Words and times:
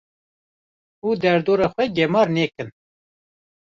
Û 1.07 1.09
derdora 1.21 1.67
xwe 1.73 1.85
gemar 1.97 2.27
nekin. 2.37 2.69